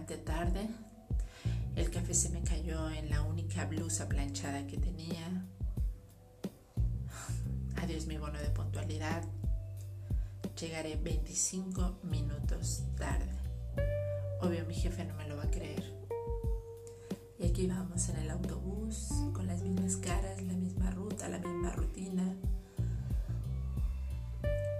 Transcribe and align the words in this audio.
nuevamente 0.00 0.16
tarde. 0.18 0.68
El 1.76 1.90
café 1.90 2.14
se 2.14 2.30
me 2.30 2.42
cayó 2.42 2.90
en 2.90 3.10
la 3.10 3.22
única 3.22 3.66
blusa 3.66 4.08
planchada 4.08 4.66
que 4.66 4.76
tenía. 4.76 5.46
Adiós 7.76 8.06
mi 8.06 8.16
bono 8.16 8.38
de 8.38 8.50
puntualidad. 8.50 9.22
Llegaré 10.58 10.96
25 10.96 12.00
minutos 12.04 12.82
tarde. 12.96 13.30
Obvio 14.40 14.64
mi 14.66 14.74
jefe 14.74 15.04
no 15.04 15.14
me 15.14 15.28
lo 15.28 15.36
va 15.36 15.44
a 15.44 15.50
creer. 15.50 15.84
Y 17.38 17.46
aquí 17.46 17.66
vamos 17.66 18.08
en 18.10 18.16
el 18.16 18.30
autobús, 18.30 19.08
con 19.32 19.46
las 19.46 19.62
mismas 19.62 19.96
caras, 19.96 20.42
la 20.42 20.52
misma 20.52 20.90
ruta, 20.90 21.28
la 21.28 21.38
misma 21.38 21.72
rutina. 21.72 22.36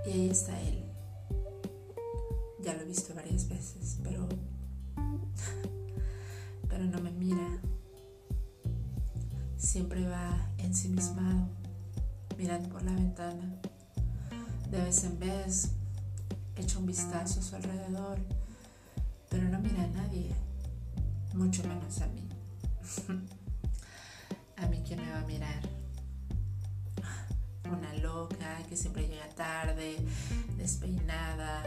Y 0.07 0.11
ahí 0.11 0.31
está 0.31 0.61
él. 0.61 0.85
Ya 2.61 2.75
lo 2.75 2.83
he 2.83 2.85
visto 2.85 3.15
varias 3.15 3.49
veces, 3.49 3.99
pero 4.03 4.29
pero 6.69 6.85
no 6.85 7.01
me 7.01 7.11
mira. 7.11 7.61
Siempre 9.57 10.09
va 10.09 10.51
ensimismado, 10.59 11.49
mirando 12.39 12.69
por 12.71 12.83
la 12.83 12.93
ventana. 12.93 13.55
De 14.71 14.83
vez 14.83 15.05
en 15.05 15.19
vez 15.19 15.73
echa 16.57 16.79
un 16.79 16.87
vistazo 16.87 17.41
a 17.41 17.43
su 17.43 17.57
alrededor, 17.57 18.19
pero 19.29 19.49
no 19.49 19.59
mira 19.61 19.85
a 19.85 19.89
nadie, 19.89 20.31
mucho 21.35 21.63
menos 21.65 22.01
a 22.01 22.07
mí. 22.09 22.29
a 24.57 24.67
mí 24.67 24.83
quién 24.87 25.01
me 25.01 25.11
va 25.11 25.21
a 25.21 25.27
mirar. 25.27 25.69
Una 27.65 27.95
loca 27.95 28.63
que 28.69 28.77
siempre 28.77 29.07
llega 29.07 29.29
tarde, 29.31 29.97
despeinada, 30.57 31.63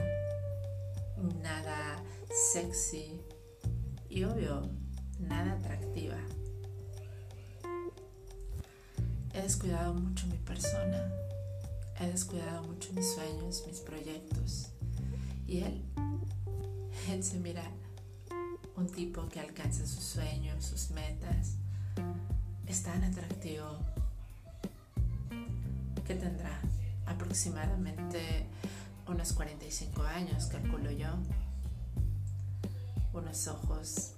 nada 1.42 2.04
sexy 2.52 3.22
y 4.10 4.24
obvio, 4.24 4.70
nada 5.20 5.54
atractiva. 5.54 6.18
He 9.34 9.42
descuidado 9.42 9.94
mucho 9.94 10.28
mi 10.28 10.38
persona, 10.38 11.12
he 12.00 12.08
descuidado 12.08 12.64
mucho 12.64 12.94
mis 12.94 13.14
sueños, 13.14 13.64
mis 13.68 13.80
proyectos. 13.80 14.70
Y 15.48 15.62
él, 15.62 15.82
él 17.10 17.24
se 17.24 17.40
mira 17.40 17.64
un 18.76 18.88
tipo 18.88 19.28
que 19.30 19.40
alcanza 19.40 19.86
sus 19.86 20.04
sueños, 20.04 20.64
sus 20.64 20.92
metas. 20.92 21.56
Es 22.68 22.84
tan 22.84 23.04
atractivo 23.04 23.80
que 26.06 26.16
tendrá 26.16 26.60
aproximadamente 27.06 28.46
unos 29.14 29.34
45 29.34 30.02
años, 30.02 30.48
calculo 30.48 30.90
yo. 30.90 31.10
Unos 33.14 33.48
ojos, 33.48 34.14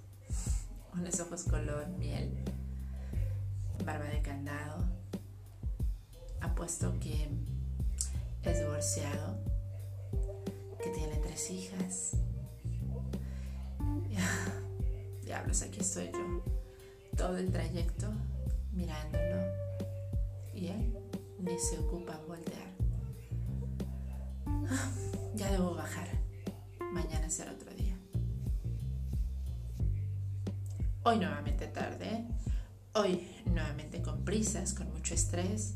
unos 0.94 1.20
ojos 1.20 1.44
color 1.44 1.86
miel, 1.98 2.32
barba 3.84 4.06
de 4.06 4.22
candado. 4.22 4.84
Apuesto 6.40 6.98
que 6.98 7.28
es 8.42 8.58
divorciado, 8.58 9.36
que 10.82 10.88
tiene 10.90 11.16
tres 11.16 11.50
hijas. 11.50 12.12
Diablos, 15.26 15.60
aquí 15.60 15.80
estoy 15.80 16.10
yo, 16.10 16.42
todo 17.18 17.36
el 17.36 17.50
trayecto 17.52 18.10
mirándolo 18.72 19.42
y 20.54 20.68
él 20.68 20.96
ni 21.38 21.58
se 21.58 21.78
ocupa 21.80 22.18
voltear. 22.26 22.85
Ya 25.34 25.50
debo 25.50 25.74
bajar. 25.74 26.08
Mañana 26.92 27.28
será 27.28 27.52
otro 27.52 27.72
día. 27.74 27.96
Hoy 31.02 31.18
nuevamente 31.18 31.66
tarde. 31.66 32.24
Hoy 32.94 33.28
nuevamente 33.44 34.00
con 34.02 34.24
prisas, 34.24 34.72
con 34.74 34.90
mucho 34.92 35.14
estrés. 35.14 35.74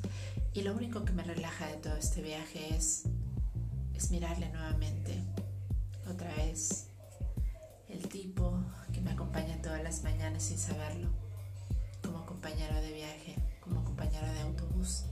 Y 0.54 0.62
lo 0.62 0.74
único 0.74 1.04
que 1.04 1.12
me 1.12 1.22
relaja 1.22 1.66
de 1.66 1.76
todo 1.76 1.96
este 1.96 2.22
viaje 2.22 2.74
es, 2.74 3.04
es 3.94 4.10
mirarle 4.10 4.48
nuevamente. 4.48 5.22
Otra 6.10 6.34
vez. 6.34 6.86
El 7.88 8.08
tipo 8.08 8.58
que 8.92 9.00
me 9.00 9.10
acompaña 9.10 9.60
todas 9.62 9.82
las 9.82 10.02
mañanas 10.02 10.44
sin 10.44 10.58
saberlo. 10.58 11.10
Como 12.02 12.24
compañero 12.24 12.80
de 12.80 12.92
viaje, 12.92 13.36
como 13.60 13.84
compañero 13.84 14.26
de 14.32 14.40
autobús. 14.40 15.04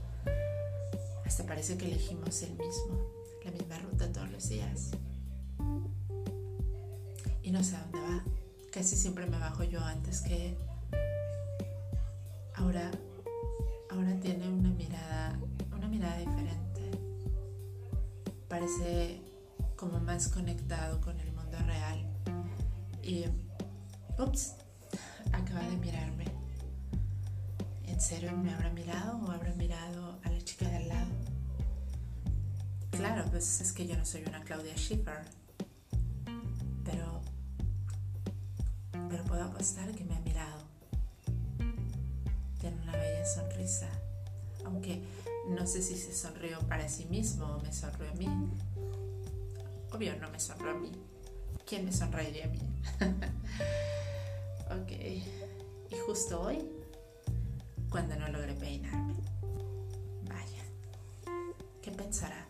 Hasta 1.25 1.45
parece 1.45 1.77
que 1.77 1.85
elegimos 1.85 2.41
el 2.41 2.51
mismo 2.51 3.18
la 3.45 3.51
misma 3.51 3.77
ruta 3.79 4.11
todos 4.11 4.31
los 4.31 4.47
días. 4.49 4.91
Y 7.43 7.51
no 7.51 7.63
sé 7.63 7.75
a 7.75 7.81
dónde 7.83 7.99
va. 7.99 8.23
Casi 8.71 8.95
siempre 8.95 9.25
me 9.25 9.39
bajo 9.39 9.63
yo 9.63 9.79
antes 9.83 10.21
que 10.21 10.55
Ahora, 12.59 12.91
ahora 13.89 14.19
tiene 14.19 14.49
una 14.49 14.69
mirada, 14.71 15.39
una 15.71 15.87
mirada 15.87 16.17
diferente. 16.17 16.91
Parece 18.49 19.21
como 19.77 20.01
más 20.01 20.27
conectado 20.27 20.99
con 20.99 21.17
el 21.21 21.31
mundo 21.31 21.57
real. 21.65 22.05
Y, 23.01 23.23
ups, 24.21 24.55
acaba 25.31 25.61
de 25.61 25.77
mirarme. 25.77 26.25
¿En 27.87 28.01
serio 28.01 28.33
me 28.33 28.53
habrá 28.53 28.71
mirado 28.71 29.17
o 29.19 29.31
habrá 29.31 29.53
mirado 29.53 30.19
a 30.25 30.29
la 30.29 30.41
chica 30.41 30.67
de 30.67 30.75
al 30.75 30.87
lado? 30.89 31.38
Claro, 32.99 33.23
pues 33.31 33.61
es 33.61 33.71
que 33.71 33.87
yo 33.87 33.95
no 33.95 34.05
soy 34.05 34.25
una 34.27 34.43
Claudia 34.43 34.75
Schiffer. 34.75 35.21
Pero. 36.83 37.21
Pero 38.91 39.23
puedo 39.23 39.41
apostar 39.41 39.89
que 39.95 40.03
me 40.03 40.17
ha 40.17 40.19
mirado. 40.19 40.59
Tiene 42.59 42.75
una 42.81 42.91
bella 42.91 43.25
sonrisa. 43.25 43.87
Aunque 44.65 45.01
no 45.47 45.65
sé 45.65 45.81
si 45.81 45.95
se 45.95 46.13
sonrió 46.13 46.59
para 46.67 46.89
sí 46.89 47.05
mismo 47.05 47.45
o 47.45 47.61
me 47.61 47.71
sonrió 47.71 48.11
a 48.11 48.15
mí. 48.15 48.27
Obvio, 49.93 50.17
no 50.17 50.29
me 50.29 50.39
sonrió 50.41 50.71
a 50.71 50.73
mí. 50.73 50.91
¿Quién 51.65 51.85
me 51.85 51.93
sonreiría 51.93 52.47
a 52.47 52.49
mí? 52.49 52.59
ok. 54.81 54.91
Y 55.89 55.97
justo 56.05 56.41
hoy, 56.41 56.69
cuando 57.89 58.17
no 58.17 58.27
logré 58.27 58.55
peinarme. 58.55 59.13
Vaya. 60.25 60.65
¿Qué 61.81 61.91
pensará? 61.91 62.48